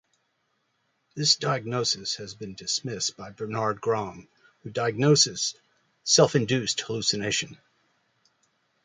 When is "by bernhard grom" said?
3.17-4.27